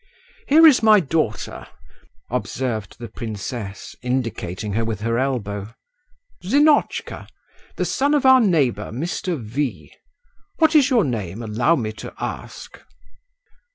[0.47, 1.67] "Here is my daughter,"
[2.31, 5.75] observed the princess, indicating her with her elbow.
[6.43, 7.27] "Zinotchka,
[7.75, 9.39] the son of our neighbour, Mr.
[9.39, 9.93] V.
[10.57, 12.81] What is your name, allow me to ask?"